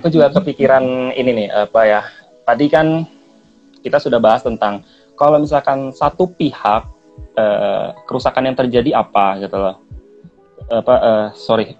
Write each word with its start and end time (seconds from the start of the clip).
aku 0.00 0.08
juga 0.08 0.32
kepikiran 0.32 1.12
ini 1.12 1.44
nih 1.44 1.48
apa 1.52 1.80
ya 1.84 2.00
tadi 2.48 2.66
kan 2.72 3.04
kita 3.84 4.00
sudah 4.00 4.16
bahas 4.16 4.40
tentang 4.40 4.80
kalau 5.20 5.36
misalkan 5.36 5.92
satu 5.92 6.32
pihak 6.32 6.88
uh, 7.36 7.92
kerusakan 8.08 8.48
yang 8.48 8.56
terjadi 8.56 9.04
apa 9.04 9.36
gitu 9.44 9.56
loh. 9.60 9.76
Apa 10.72 10.94
uh, 10.96 11.26
sorry. 11.36 11.76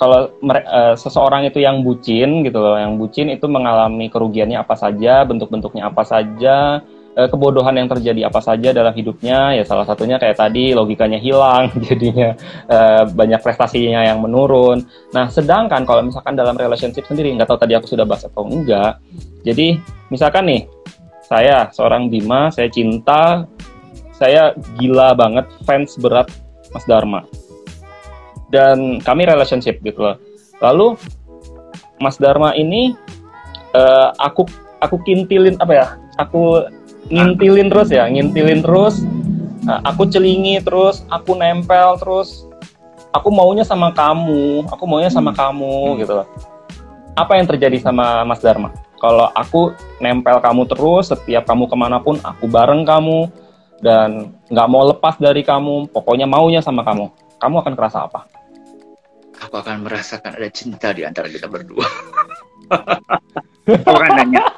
Kalau 0.00 0.32
uh, 0.40 0.96
seseorang 0.96 1.44
itu 1.44 1.60
yang 1.60 1.84
bucin 1.84 2.40
gitu 2.42 2.58
loh 2.58 2.80
yang 2.80 2.96
bucin 2.96 3.28
itu 3.28 3.44
mengalami 3.44 4.08
kerugiannya 4.08 4.56
apa 4.56 4.72
saja 4.72 5.22
bentuk-bentuknya 5.28 5.92
apa 5.92 6.02
saja 6.02 6.80
uh, 7.16 7.28
kebodohan 7.28 7.76
yang 7.76 7.88
terjadi 7.88 8.28
apa 8.28 8.40
saja 8.40 8.72
dalam 8.72 8.92
hidupnya 8.92 9.56
ya 9.56 9.64
salah 9.64 9.84
satunya 9.88 10.16
kayak 10.16 10.38
tadi 10.38 10.72
logikanya 10.72 11.18
hilang 11.20 11.72
jadinya 11.86 12.36
uh, 12.68 13.04
banyak 13.08 13.40
prestasinya 13.40 14.04
yang 14.06 14.20
menurun. 14.20 14.84
Nah 15.12 15.28
sedangkan 15.28 15.84
kalau 15.84 16.04
misalkan 16.04 16.36
dalam 16.36 16.56
relationship 16.56 17.04
sendiri 17.08 17.32
nggak 17.34 17.48
tahu 17.48 17.60
tadi 17.60 17.76
aku 17.76 17.86
sudah 17.90 18.04
bahas 18.04 18.24
atau 18.28 18.44
enggak 18.48 19.00
jadi 19.42 19.80
misalkan 20.08 20.46
nih 20.46 20.62
saya 21.24 21.72
seorang 21.72 22.12
Bima 22.12 22.52
saya 22.52 22.68
cinta 22.68 23.48
saya 24.22 24.54
gila 24.78 25.18
banget 25.18 25.50
fans 25.66 25.98
berat 25.98 26.30
Mas 26.70 26.86
Dharma. 26.86 27.26
Dan 28.52 29.00
kami 29.02 29.26
relationship 29.26 29.82
gitu 29.82 29.98
loh. 29.98 30.16
Lalu 30.62 30.94
Mas 31.98 32.20
Dharma 32.22 32.54
ini 32.54 32.94
uh, 33.74 34.14
aku 34.22 34.46
aku 34.78 35.02
kintilin 35.02 35.58
apa 35.58 35.72
ya 35.72 35.86
aku 36.22 36.62
ngintilin 37.08 37.72
terus 37.72 37.88
ya, 37.90 38.06
ngintilin 38.06 38.60
terus. 38.62 39.02
Uh, 39.62 39.78
aku 39.86 40.10
celingi 40.10 40.58
terus, 40.62 41.06
aku 41.10 41.38
nempel 41.38 41.98
terus. 41.98 42.46
Aku 43.12 43.28
maunya 43.28 43.62
sama 43.62 43.92
kamu, 43.92 44.66
aku 44.72 44.84
maunya 44.88 45.12
sama 45.12 45.36
kamu 45.36 46.00
gitu 46.00 46.22
loh. 46.22 46.28
Apa 47.12 47.36
yang 47.36 47.44
terjadi 47.44 47.76
sama 47.76 48.24
Mas 48.24 48.40
Dharma? 48.40 48.72
Kalau 48.96 49.28
aku 49.34 49.76
nempel 50.00 50.40
kamu 50.40 50.64
terus, 50.64 51.12
setiap 51.12 51.44
kamu 51.44 51.68
ke 51.68 51.76
mana 51.76 52.00
pun, 52.00 52.16
aku 52.24 52.48
bareng 52.48 52.88
kamu 52.88 53.28
dan 53.82 54.32
nggak 54.48 54.68
mau 54.70 54.86
lepas 54.88 55.18
dari 55.18 55.42
kamu, 55.42 55.90
pokoknya 55.90 56.24
maunya 56.24 56.62
sama 56.62 56.86
kamu. 56.86 57.10
Kamu 57.42 57.54
akan 57.60 57.74
kerasa 57.74 58.06
apa? 58.06 58.30
Aku 59.42 59.58
akan 59.58 59.82
merasakan 59.82 60.38
ada 60.38 60.48
cinta 60.54 60.94
di 60.94 61.02
antara 61.02 61.26
kita 61.26 61.50
berdua. 61.50 61.82
Orang 63.90 64.10
nanya, 64.14 64.51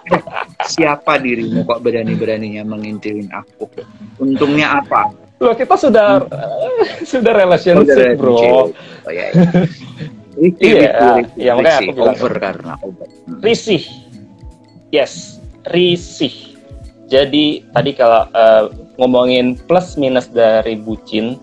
siapa 0.68 1.20
dirimu 1.20 1.64
kok 1.64 1.80
berani-beraninya 1.84 2.62
mengintilin 2.64 3.28
aku? 3.32 3.68
Untungnya 4.20 4.80
apa? 4.80 5.12
Loh, 5.42 5.54
kita 5.56 5.74
sudah 5.76 6.24
hmm. 6.24 7.04
sudah 7.12 7.32
relationship, 7.34 8.16
oh, 8.16 8.20
bro. 8.20 8.36
Oh, 8.38 9.12
ya, 9.12 9.32
ya. 9.34 9.42
Risih, 10.34 10.66
iya, 10.66 10.90
risih, 11.14 11.26
ya, 11.38 11.50
makanya 11.54 11.78
aku 11.78 11.92
bilang 11.94 12.16
over 12.18 12.34
karena 12.42 12.72
obat. 12.82 13.08
Hmm. 13.28 13.38
Risih. 13.38 13.84
Yes, 14.90 15.38
risih. 15.70 16.54
Jadi 17.06 17.62
tadi 17.70 17.90
kalau 17.94 18.26
uh, 18.34 18.70
ngomongin 18.98 19.54
plus 19.70 19.94
minus 19.94 20.26
dari 20.30 20.74
bucin, 20.74 21.38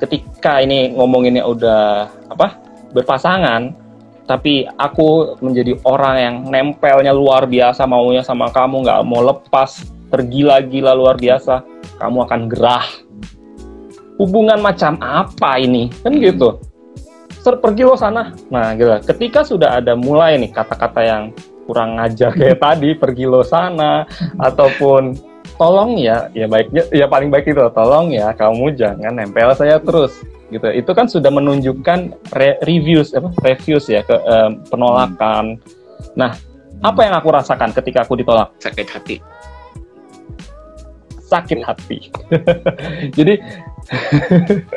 ketika 0.00 0.64
ini 0.64 0.96
ngomonginnya 0.96 1.44
udah 1.44 2.08
apa 2.32 2.56
berpasangan, 2.96 3.76
tapi 4.30 4.62
aku 4.78 5.34
menjadi 5.42 5.74
orang 5.82 6.16
yang 6.22 6.36
nempelnya 6.46 7.10
luar 7.10 7.50
biasa 7.50 7.82
maunya 7.82 8.22
sama 8.22 8.46
kamu 8.54 8.86
nggak 8.86 9.02
mau 9.02 9.26
lepas. 9.26 9.82
Tergila-gila 10.06 10.94
luar 10.94 11.18
biasa. 11.18 11.66
Kamu 11.98 12.30
akan 12.30 12.40
gerah. 12.46 12.86
Hubungan 14.22 14.62
macam 14.62 15.02
apa 15.02 15.58
ini? 15.58 15.90
Kan 16.06 16.22
gitu. 16.22 16.62
Ser 17.42 17.58
pergi 17.58 17.82
lo 17.82 17.98
sana. 17.98 18.30
Nah 18.54 18.78
gitu. 18.78 18.86
Ketika 19.02 19.42
sudah 19.42 19.82
ada 19.82 19.98
mulai 19.98 20.38
nih 20.38 20.54
kata-kata 20.54 21.02
yang 21.02 21.22
kurang 21.66 21.98
ngajar 21.98 22.30
kayak 22.30 22.62
tadi 22.62 22.94
pergi 22.94 23.26
lo 23.26 23.42
sana 23.42 24.06
ataupun 24.38 25.18
tolong 25.60 26.00
ya 26.00 26.32
ya 26.32 26.48
baiknya 26.48 26.88
ya 26.88 27.04
paling 27.04 27.28
baik 27.28 27.52
itu 27.52 27.60
tolong 27.76 28.16
ya 28.16 28.32
kamu 28.32 28.72
jangan 28.72 29.12
nempel 29.12 29.52
saya 29.52 29.76
terus 29.76 30.16
gitu. 30.48 30.64
Itu 30.72 30.96
kan 30.96 31.06
sudah 31.06 31.28
menunjukkan 31.28 32.32
re 32.32 32.56
reviews 32.64 33.12
apa 33.12 33.28
reviews 33.44 33.92
ya 33.92 34.00
ke 34.00 34.16
um, 34.16 34.64
penolakan. 34.72 35.60
Nah 36.16 36.32
apa 36.80 37.00
yang 37.04 37.14
aku 37.20 37.28
rasakan 37.28 37.76
ketika 37.76 38.08
aku 38.08 38.16
ditolak? 38.16 38.56
Sakit 38.56 38.88
hati. 38.88 39.16
Sakit 41.28 41.60
hati. 41.62 42.08
Jadi 43.20 43.34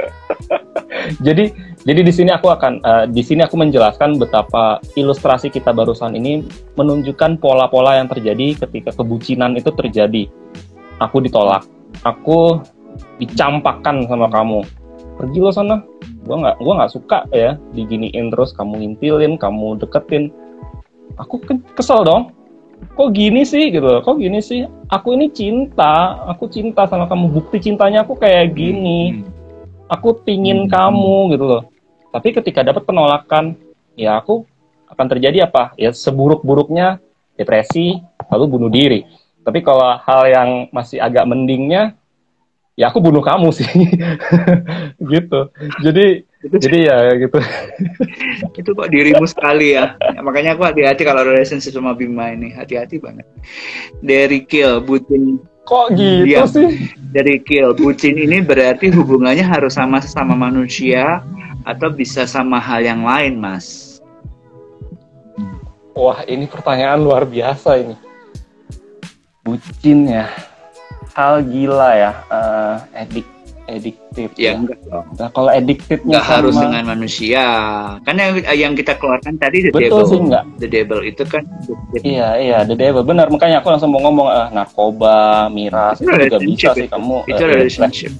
jadi 1.25 1.51
jadi 1.83 2.01
di 2.01 2.13
sini 2.13 2.31
aku 2.31 2.47
akan 2.47 2.73
uh, 2.81 3.05
di 3.09 3.21
sini 3.21 3.43
aku 3.43 3.59
menjelaskan 3.59 4.15
betapa 4.15 4.79
ilustrasi 4.95 5.51
kita 5.51 5.75
barusan 5.75 6.15
ini 6.15 6.47
menunjukkan 6.79 7.37
pola-pola 7.37 7.99
yang 7.99 8.07
terjadi 8.07 8.55
ketika 8.65 8.95
kebucinan 8.95 9.53
itu 9.59 9.69
terjadi 9.75 10.31
aku 11.03 11.19
ditolak. 11.19 11.67
Aku 12.07 12.63
dicampakkan 13.19 14.07
sama 14.07 14.31
kamu. 14.31 14.63
Pergi 15.19 15.39
lo 15.43 15.51
sana. 15.51 15.83
Gue 16.23 16.39
nggak 16.39 16.55
gua 16.63 16.73
nggak 16.79 16.93
suka 16.95 17.27
ya 17.35 17.59
diginiin 17.75 18.31
terus 18.31 18.55
kamu 18.55 18.79
ngintilin 18.79 19.35
kamu 19.35 19.75
deketin. 19.83 20.31
Aku 21.19 21.43
kesel 21.75 22.07
dong. 22.07 22.31
Kok 22.83 23.15
gini 23.15 23.47
sih 23.47 23.71
gitu 23.71 24.03
kok 24.03 24.19
gini 24.19 24.39
sih? 24.43 24.67
Aku 24.91 25.15
ini 25.15 25.31
cinta. 25.31 26.23
Aku 26.31 26.47
cinta 26.47 26.87
sama 26.87 27.07
kamu. 27.07 27.31
Bukti 27.31 27.59
cintanya 27.59 28.03
aku 28.07 28.15
kayak 28.15 28.55
gini. 28.55 29.23
hmm. 29.23 29.31
aku 29.91 30.23
pingin 30.23 30.65
hmm. 30.65 30.71
kamu 30.71 31.35
gitu 31.35 31.45
loh. 31.45 31.63
Tapi 32.09 32.33
ketika 32.33 32.65
dapat 32.65 32.83
penolakan 32.87 33.55
ya 33.99 34.17
aku 34.17 34.47
akan 34.89 35.05
terjadi 35.11 35.47
apa? 35.47 35.75
Ya 35.77 35.93
seburuk-buruknya 35.93 36.97
depresi 37.37 37.97
lalu 38.29 38.45
bunuh 38.49 38.71
diri 38.71 39.05
tapi 39.43 39.59
kalau 39.59 39.99
hal 39.99 40.21
yang 40.31 40.49
masih 40.71 41.03
agak 41.03 41.27
mendingnya 41.27 41.99
ya 42.73 42.89
aku 42.89 42.99
bunuh 43.03 43.21
kamu 43.21 43.53
sih. 43.53 43.67
Gitu. 45.13 45.39
Jadi 45.83 46.25
itu, 46.43 46.55
jadi 46.59 46.91
ya 46.91 46.97
gitu. 47.23 47.39
Itu 48.59 48.75
kok 48.75 48.91
dirimu 48.91 49.23
sekali 49.23 49.79
ya. 49.79 49.95
ya 49.95 50.19
makanya 50.19 50.59
aku 50.59 50.67
hati-hati 50.67 51.07
kalau 51.07 51.23
relationship 51.23 51.71
sama 51.71 51.95
Bima 51.95 52.35
ini. 52.35 52.51
Hati-hati 52.51 52.99
banget. 52.99 53.23
Dari 54.03 54.43
kill 54.43 54.83
bucin. 54.83 55.39
Kok 55.63 55.95
gitu 55.95 56.27
ya, 56.27 56.43
sih? 56.43 56.91
Dari 57.15 57.39
kill 57.39 57.71
bucin 57.71 58.19
ini 58.19 58.43
berarti 58.43 58.91
hubungannya 58.91 59.47
harus 59.47 59.79
sama 59.79 60.03
sama 60.03 60.35
manusia 60.35 61.23
atau 61.63 61.87
bisa 61.87 62.27
sama 62.27 62.59
hal 62.59 62.83
yang 62.83 63.07
lain 63.07 63.39
mas? 63.39 63.95
Wah 65.95 66.27
ini 66.27 66.43
pertanyaan 66.51 66.99
luar 66.99 67.23
biasa 67.23 67.79
ini 67.79 67.95
bucin 69.43 70.07
ya 70.07 70.25
hal 71.13 71.43
gila 71.43 71.91
ya 71.93 72.11
uh, 72.31 72.75
edik 72.95 73.27
ediktif 73.67 74.29
ya, 74.35 74.51
ya. 74.51 74.59
enggak 74.59 74.79
dong. 74.83 75.07
Nah, 75.15 75.29
kalau 75.31 75.51
ediktif 75.55 76.03
nggak 76.03 76.25
sama... 76.25 76.33
harus 76.35 76.55
dengan 76.59 76.83
manusia. 76.83 77.45
Kan 78.03 78.15
yang, 78.19 78.31
yang 78.51 78.73
kita 78.75 78.99
keluarkan 78.99 79.39
tadi 79.39 79.67
the 79.67 79.71
Betul 79.71 80.03
devil. 80.03 80.11
sih 80.11 80.19
enggak. 80.19 80.43
The 80.59 80.67
devil 80.67 80.99
itu 81.03 81.23
kan 81.23 81.43
Iya, 82.03 82.27
iya, 82.43 82.57
the 82.67 82.75
devil. 82.75 83.07
Benar, 83.07 83.31
makanya 83.31 83.63
aku 83.63 83.71
langsung 83.71 83.95
mau 83.95 84.03
ngomong 84.03 84.27
ah 84.27 84.47
narkoba, 84.51 85.47
miras 85.47 86.03
itu, 86.03 86.11
itu 86.11 86.23
juga 86.27 86.39
bisa 86.43 86.69
itu. 86.75 86.79
sih 86.83 86.87
kamu. 86.91 87.17
Itu 87.23 87.43
uh, 87.43 87.49
relationship. 87.49 88.11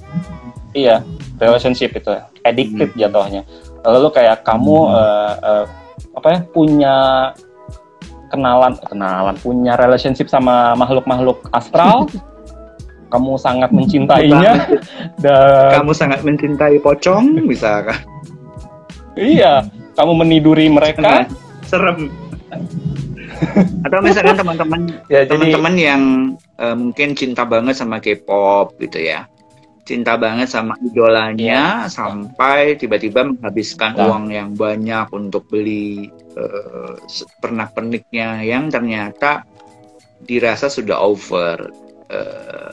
Iya, 0.72 0.96
relationship 1.36 1.90
itu. 1.92 2.10
Ediktif 2.40 2.88
hmm. 2.96 2.98
jatuhnya. 3.04 3.42
Lalu 3.84 4.08
kayak 4.16 4.48
kamu 4.48 4.78
hmm. 4.88 4.96
uh, 4.96 5.34
uh, 5.44 5.64
apa 6.14 6.28
ya 6.30 6.40
punya 6.48 6.96
kenalan 8.34 8.74
kenalan 8.90 9.38
punya 9.38 9.78
relationship 9.78 10.26
sama 10.26 10.74
makhluk-makhluk 10.74 11.46
astral. 11.54 12.10
Kamu 13.14 13.38
sangat 13.38 13.70
mencintainya. 13.70 14.74
Dan 15.22 15.86
kamu 15.86 15.94
sangat 15.94 16.26
mencintai 16.26 16.82
pocong 16.82 17.46
misalkan 17.46 17.94
iya 19.14 19.62
kamu 19.94 20.26
meniduri 20.26 20.66
mereka. 20.66 20.98
Nah, 20.98 21.24
serem. 21.62 22.10
Atau 23.86 23.98
misalkan 24.02 24.34
teman-teman 24.38 24.80
ya, 25.12 25.26
teman-teman 25.26 25.74
yang 25.78 26.02
uh, 26.58 26.74
mungkin 26.74 27.14
cinta 27.14 27.46
banget 27.46 27.78
sama 27.78 28.02
K-pop 28.02 28.74
gitu 28.82 28.98
ya 28.98 29.30
cinta 29.84 30.16
banget 30.16 30.48
sama 30.48 30.72
idolanya 30.80 31.84
ya. 31.84 31.92
sampai 31.92 32.80
tiba-tiba 32.80 33.28
menghabiskan 33.28 33.92
nah. 33.94 34.08
uang 34.08 34.32
yang 34.32 34.56
banyak 34.56 35.12
untuk 35.12 35.44
beli 35.52 36.08
uh, 36.40 36.96
pernak-perniknya 37.44 38.48
yang 38.48 38.72
ternyata 38.72 39.44
dirasa 40.24 40.72
sudah 40.72 40.96
over 40.96 41.68
uh, 42.08 42.72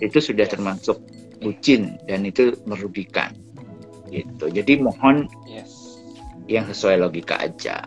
itu 0.00 0.16
sudah 0.16 0.48
termasuk 0.48 0.96
bucin 1.44 2.00
dan 2.08 2.24
itu 2.24 2.56
merugikan 2.64 3.36
gitu 4.08 4.48
jadi 4.48 4.80
mohon 4.80 5.28
yes. 5.44 6.00
yang 6.48 6.64
sesuai 6.64 7.04
logika 7.04 7.36
aja 7.36 7.84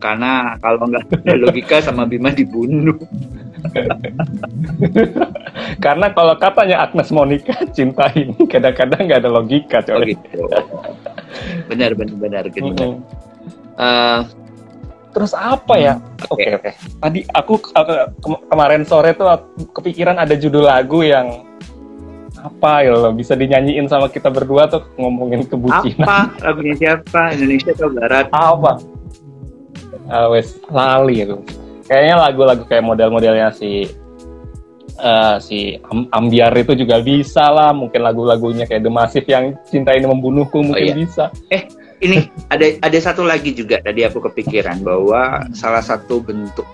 karena 0.00 0.56
kalau 0.64 0.88
nggak 0.88 1.04
ada 1.24 1.34
logika 1.36 1.84
sama 1.84 2.08
Bima 2.08 2.32
dibunuh 2.32 2.96
karena 5.78 6.06
kalau 6.12 6.34
katanya 6.38 6.76
Agnes 6.86 7.10
Monica 7.10 7.54
cinta 7.76 8.10
ini 8.14 8.36
kadang-kadang 8.46 9.00
nggak 9.06 9.20
ada 9.24 9.30
logika 9.30 9.78
coy. 9.82 9.94
Oh 9.94 10.02
gitu. 10.04 10.40
benar 11.68 11.90
benar 11.98 12.16
benar 12.16 12.44
gitu 12.48 12.64
mm 12.64 12.76
-hmm. 12.76 12.94
uh, 13.76 14.20
terus 15.16 15.32
apa 15.32 15.74
ya 15.80 15.94
oke 16.28 16.36
okay, 16.36 16.50
oke 16.56 16.62
okay. 16.68 16.72
tadi 16.76 17.20
aku, 17.32 17.54
aku 17.72 17.92
ke 18.20 18.28
kemarin 18.52 18.84
sore 18.84 19.16
tuh 19.16 19.32
kepikiran 19.72 20.20
ada 20.20 20.36
judul 20.36 20.68
lagu 20.68 21.00
yang 21.00 21.44
apa 22.36 22.84
ya 22.84 22.94
lo 22.94 23.10
bisa 23.16 23.32
dinyanyiin 23.32 23.88
sama 23.88 24.12
kita 24.12 24.28
berdua 24.28 24.68
tuh 24.68 24.84
ngomongin 25.00 25.48
kebucinan 25.48 26.04
apa 26.04 26.36
lagunya 26.44 26.74
siapa 26.76 27.32
Indonesia 27.32 27.72
atau 27.72 27.88
Barat 27.90 28.28
apa 28.30 28.72
uh, 30.12 30.26
wes 30.30 30.60
lali 30.68 31.26
itu 31.26 31.40
kayaknya 31.88 32.16
lagu-lagu 32.20 32.62
kayak 32.68 32.84
model-modelnya 32.84 33.50
si 33.56 33.88
uh, 35.00 35.36
si 35.42 35.76
Am 35.90 36.06
Ambiar 36.14 36.54
itu 36.56 36.78
juga 36.78 37.02
bisa 37.02 37.48
lah 37.50 37.74
mungkin 37.74 38.02
lagu-lagunya 38.02 38.64
kayak 38.68 38.86
The 38.86 38.92
Massive 38.92 39.28
yang 39.28 39.58
cinta 39.66 39.92
ini 39.92 40.06
membunuhku 40.06 40.62
mungkin 40.62 40.82
oh, 40.82 40.92
iya. 40.92 40.96
bisa 40.96 41.24
eh 41.50 41.66
ini 42.04 42.28
ada 42.52 42.76
ada 42.84 42.98
satu 43.00 43.24
lagi 43.24 43.56
juga 43.56 43.80
tadi 43.80 44.04
aku 44.04 44.20
kepikiran 44.20 44.84
bahwa 44.84 45.48
salah 45.56 45.80
satu 45.80 46.20
bentuk 46.20 46.68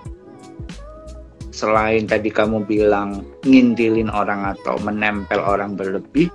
selain 1.53 2.11
tadi 2.11 2.33
kamu 2.33 2.67
bilang 2.67 3.23
ngintilin 3.47 4.11
orang 4.11 4.57
atau 4.57 4.81
menempel 4.83 5.39
orang 5.39 5.79
berlebih 5.79 6.27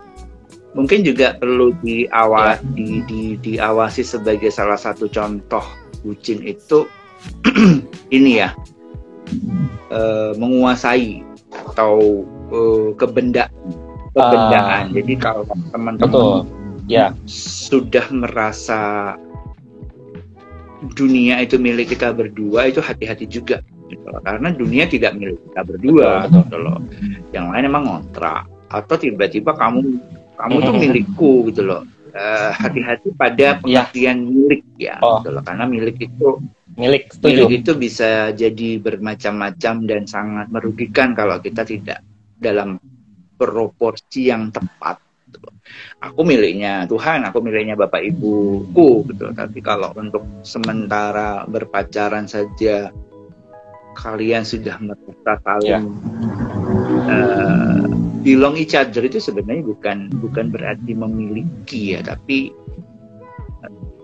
mungkin 0.77 1.01
juga 1.01 1.35
perlu 1.35 1.73
diawasi 1.81 2.63
ya. 2.63 2.75
di, 2.77 2.89
di, 3.09 3.21
diawasi 3.41 4.05
sebagai 4.05 4.53
salah 4.53 4.77
satu 4.77 5.09
contoh 5.09 5.65
bucin 6.05 6.45
itu 6.45 6.85
ini 8.15 8.39
ya 8.39 8.53
uh, 9.91 10.31
menguasai 10.37 11.26
atau 11.77 12.25
uh, 12.49 12.89
kebenda 12.97 13.53
kebendaan. 14.17 14.89
Uh, 14.89 14.93
Jadi 14.97 15.13
kalau 15.21 15.45
teman-teman 15.69 16.49
ya. 16.89 17.13
sudah 17.29 18.01
merasa 18.09 19.13
dunia 20.97 21.37
itu 21.45 21.61
milik 21.61 21.93
kita 21.93 22.17
berdua 22.17 22.73
itu 22.73 22.81
hati-hati 22.81 23.29
juga. 23.29 23.61
Gitu 23.93 24.09
karena 24.25 24.49
dunia 24.49 24.89
tidak 24.89 25.13
milik 25.21 25.37
kita 25.53 25.61
berdua. 25.61 26.25
Betul, 26.25 26.41
gitu 26.41 26.57
loh 26.57 26.77
yang 27.29 27.53
lain 27.53 27.69
emang 27.69 27.83
ngontrak. 27.85 28.49
Atau 28.73 28.97
tiba-tiba 28.97 29.53
kamu 29.53 30.01
kamu 30.33 30.55
tuh 30.65 30.73
milikku 30.73 31.31
gitu 31.53 31.61
loh. 31.61 31.85
Uh, 32.17 32.49
hati-hati 32.57 33.13
pada 33.13 33.61
iya. 33.61 33.61
pengertian 33.61 34.17
ya. 34.17 34.25
milik 34.25 34.61
ya 34.81 34.95
oh. 35.05 35.21
gitu 35.21 35.29
loh. 35.29 35.45
Karena 35.45 35.69
milik 35.69 36.01
itu 36.01 36.41
milik 36.77 37.09
setuju. 37.11 37.49
milik 37.49 37.51
itu 37.65 37.71
bisa 37.73 38.31
jadi 38.31 38.69
bermacam-macam 38.77 39.75
dan 39.89 40.03
sangat 40.05 40.47
merugikan 40.53 41.17
kalau 41.17 41.41
kita 41.41 41.65
tidak 41.65 42.05
dalam 42.37 42.77
proporsi 43.37 44.29
yang 44.29 44.53
tepat 44.53 45.01
gitu 45.29 45.49
Aku 45.99 46.21
miliknya 46.23 46.85
Tuhan, 46.85 47.25
aku 47.25 47.41
miliknya 47.41 47.75
Bapak 47.75 47.99
Ibuku 47.99 49.03
gitu. 49.11 49.33
Tapi 49.33 49.59
kalau 49.59 49.91
untuk 49.97 50.23
sementara 50.45 51.43
berpacaran 51.49 52.29
saja 52.29 52.93
kalian 53.97 54.45
sudah 54.45 54.77
merasa 54.77 55.41
saling 55.41 55.89
yeah. 55.89 57.09
uh, 57.09 57.81
belong 58.21 58.53
each 58.61 58.77
other 58.77 59.01
itu 59.01 59.17
sebenarnya 59.17 59.65
bukan 59.65 60.13
bukan 60.21 60.53
berarti 60.53 60.93
memiliki 60.93 61.97
ya, 61.97 62.05
tapi 62.05 62.53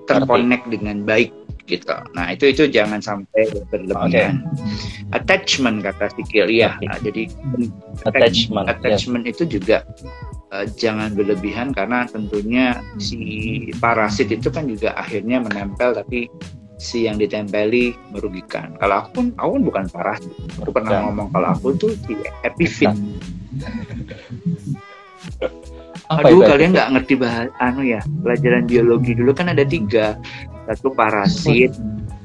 terkonek 0.10 0.66
dengan 0.74 1.06
baik 1.06 1.30
gitu. 1.65 1.95
Nah 2.15 2.36
itu 2.36 2.51
itu 2.51 2.68
jangan 2.68 3.00
sampai 3.00 3.48
berlebihan. 3.71 4.12
Okay. 4.12 5.15
Attachment 5.15 5.83
kata 5.83 6.12
Sikil 6.15 6.51
ya. 6.51 6.75
Okay. 6.75 6.88
Nah, 6.88 6.98
jadi 7.00 7.24
attachment, 8.04 8.68
attachment 8.68 9.24
yes. 9.24 9.31
itu 9.38 9.44
juga 9.60 9.77
uh, 10.51 10.65
jangan 10.75 11.15
berlebihan 11.15 11.71
karena 11.71 12.04
tentunya 12.07 12.83
si 13.00 13.19
parasit 13.80 14.31
itu 14.31 14.51
kan 14.51 14.68
juga 14.68 14.92
akhirnya 15.00 15.39
menempel 15.39 15.95
tapi 15.95 16.27
si 16.75 17.07
yang 17.07 17.15
ditempeli 17.15 17.95
merugikan. 18.12 18.75
Kalau 18.83 19.07
aku 19.07 19.10
pun 19.15 19.25
aku 19.39 19.50
pun 19.56 19.63
bukan 19.63 19.86
parasit. 19.88 20.33
Baru 20.60 20.71
pernah 20.75 21.07
ngomong 21.07 21.31
kalau 21.31 21.48
aku 21.56 21.68
tuh 21.80 21.92
si 22.04 22.19
epifit. 22.44 22.92
Apa 26.19 26.30
Aduh, 26.30 26.45
kalian 26.45 26.71
nggak 26.75 26.89
ngerti 26.98 27.13
bahas 27.18 27.50
anu 27.57 27.81
ya 27.81 28.01
pelajaran 28.21 28.69
biologi 28.69 29.18
dulu 29.18 29.31
kan 29.33 29.50
ada 29.50 29.65
tiga, 29.65 30.18
satu 30.69 30.94
parasit, 30.94 31.74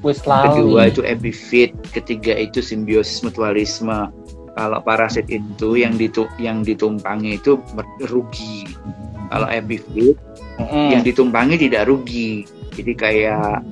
kedua 0.04 0.90
itu 0.90 1.02
epifit, 1.02 1.74
ketiga 1.90 2.36
itu 2.38 2.62
simbiosis 2.62 3.24
mutualisme. 3.26 4.10
Kalau 4.58 4.82
parasit 4.82 5.30
itu 5.30 5.78
yang 5.78 5.94
ditu 5.94 6.26
yang 6.42 6.66
ditumpangi 6.66 7.38
itu 7.38 7.62
rugi. 8.10 8.66
Kalau 9.30 9.46
epifit 9.46 10.18
mm. 10.58 10.88
yang 10.98 11.02
ditumpangi 11.06 11.54
tidak 11.58 11.86
rugi. 11.86 12.42
Jadi 12.74 12.92
kayak 12.94 13.62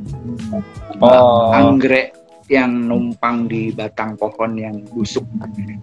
oh. 1.02 1.54
anggrek 1.54 2.14
yang 2.46 2.70
numpang 2.86 3.50
di 3.50 3.74
batang 3.74 4.14
pohon 4.14 4.54
yang 4.54 4.78
busuk 4.94 5.26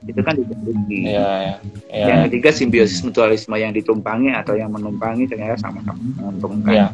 itu 0.08 0.22
kan 0.24 0.36
rugi. 0.40 1.12
Yeah, 1.12 1.60
yeah, 1.92 2.08
yang 2.08 2.20
ketiga 2.32 2.50
simbiosis 2.56 3.04
mutualisme 3.04 3.56
yang 3.60 3.76
ditumpangi 3.76 4.32
atau 4.32 4.56
yang 4.56 4.72
menumpangi 4.72 5.28
ternyata 5.28 5.60
sama-sama 5.60 6.00
menguntungkan. 6.20 6.72
Yeah. 6.72 6.92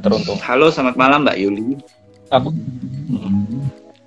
Teruntung. 0.00 0.38
Halo, 0.38 0.70
selamat 0.70 0.94
malam 0.94 1.26
Mbak 1.26 1.38
Yuli. 1.42 1.78
Aku. 2.30 2.54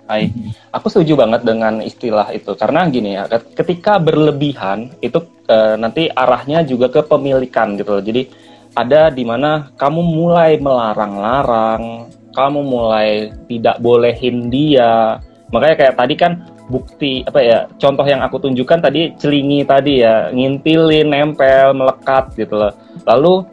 Hai, 0.04 0.32
aku 0.72 0.88
setuju 0.92 1.16
banget 1.16 1.48
dengan 1.48 1.80
istilah 1.80 2.28
itu 2.36 2.52
karena 2.60 2.88
gini 2.92 3.16
ya, 3.16 3.24
ketika 3.56 4.04
berlebihan 4.04 4.92
itu 5.00 5.24
e, 5.48 5.80
nanti 5.80 6.12
arahnya 6.12 6.60
juga 6.68 6.92
ke 6.92 7.08
pemilikan 7.08 7.80
gitu 7.80 8.00
loh. 8.00 8.04
Jadi 8.04 8.28
ada 8.76 9.08
di 9.08 9.24
mana 9.24 9.72
kamu 9.80 10.02
mulai 10.04 10.60
melarang-larang, 10.60 12.12
kamu 12.34 12.60
mulai 12.66 13.32
tidak 13.48 13.78
bolehin 13.80 14.50
dia. 14.50 15.22
Makanya 15.54 15.76
kayak 15.78 15.96
tadi 15.98 16.16
kan 16.18 16.50
bukti 16.68 17.22
apa 17.28 17.40
ya 17.44 17.60
contoh 17.78 18.08
yang 18.08 18.24
aku 18.24 18.40
tunjukkan 18.40 18.80
tadi 18.82 19.14
celingi 19.20 19.68
tadi 19.68 20.02
ya 20.02 20.32
ngintilin 20.32 21.12
nempel 21.12 21.76
melekat 21.76 22.32
gitu 22.40 22.56
loh 22.56 22.72
lalu 23.04 23.44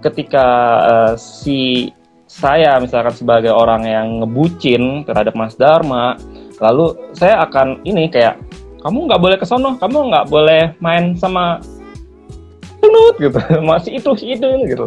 ketika 0.00 0.46
uh, 0.86 1.12
si 1.18 1.90
saya 2.30 2.78
misalkan 2.78 3.10
sebagai 3.10 3.50
orang 3.50 3.82
yang 3.82 4.06
ngebucin 4.22 5.02
terhadap 5.02 5.34
Mas 5.34 5.58
Dharma, 5.58 6.14
lalu 6.62 6.94
saya 7.10 7.42
akan 7.42 7.82
ini 7.82 8.06
kayak 8.06 8.38
kamu 8.86 9.10
nggak 9.10 9.18
boleh 9.18 9.36
ke 9.36 9.42
sono, 9.42 9.74
kamu 9.82 10.14
nggak 10.14 10.26
boleh 10.30 10.70
main 10.78 11.18
sama 11.18 11.58
tunut 12.78 13.18
gitu, 13.18 13.40
masih 13.68 13.98
itu 13.98 14.10
itu 14.22 14.48
gitu. 14.70 14.86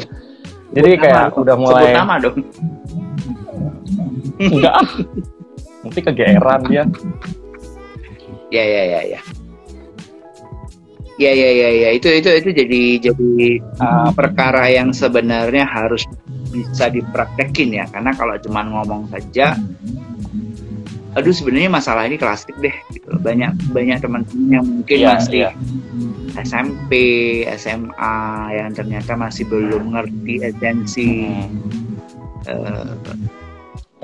Jadi 0.73 0.89
kayak 0.97 1.35
nama, 1.35 1.37
udah 1.37 1.55
mulai. 1.59 1.83
Sebut 1.83 1.99
nama 1.99 2.13
dong. 2.17 2.37
Enggak. 4.51 4.83
Nanti 5.83 5.99
kegeeran 5.99 6.61
dia. 6.67 6.83
Ya 8.51 8.63
ya 8.63 8.83
ya 8.85 9.01
ya. 9.17 9.21
Ya 11.21 11.29
ya 11.29 11.49
ya 11.53 11.69
ya 11.69 11.89
itu 11.93 12.09
itu 12.09 12.25
itu 12.25 12.49
jadi 12.57 12.81
jadi 12.97 13.61
uh, 13.77 14.09
perkara 14.17 14.65
yang 14.65 14.89
sebenarnya 14.89 15.61
harus 15.61 16.09
bisa 16.49 16.89
dipraktekin 16.89 17.69
ya 17.69 17.85
karena 17.85 18.17
kalau 18.17 18.33
cuma 18.41 18.65
ngomong 18.65 19.09
saja 19.13 19.53
aduh 21.13 21.29
sebenarnya 21.29 21.69
masalah 21.69 22.09
ini 22.09 22.17
klasik 22.17 22.57
deh 22.57 22.73
gitu. 22.89 23.13
banyak 23.21 23.53
banyak 23.69 24.01
teman-teman 24.01 24.49
yang 24.49 24.65
mungkin 24.65 24.97
yeah, 24.97 25.13
masih 25.13 25.41
yeah. 25.45 25.53
SMP 26.41 26.91
SMA 27.61 28.17
yang 28.57 28.73
ternyata 28.73 29.13
masih 29.13 29.45
belum 29.45 29.93
ngerti 29.93 30.41
esensi 30.41 31.29
hmm. 31.29 32.49
uh, 32.49 32.97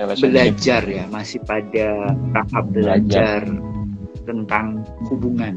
belajar 0.08 0.82
ya 0.88 1.04
masih 1.08 1.40
pada 1.44 2.14
tahap 2.32 2.64
belajar, 2.72 3.44
belajar 3.44 3.70
tentang 4.24 4.66
hubungan. 5.10 5.54